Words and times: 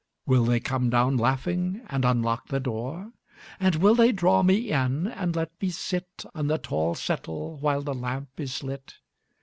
Will 0.25 0.45
they 0.45 0.59
come 0.59 0.89
down 0.89 1.15
laughing 1.17 1.83
and 1.87 2.03
unlock 2.05 2.47
the 2.47 2.59
door? 2.59 3.11
And 3.59 3.75
will 3.75 3.93
they 3.93 4.11
draw 4.11 4.41
me 4.41 4.55
in, 4.71 5.05
and 5.05 5.35
let 5.35 5.51
me 5.61 5.69
sit 5.69 6.25
On 6.33 6.47
the 6.47 6.57
tall 6.57 6.95
settle 6.95 7.57
while 7.57 7.83
the 7.83 7.93
lamp 7.93 8.39
is 8.39 8.63
lit? 8.63 8.95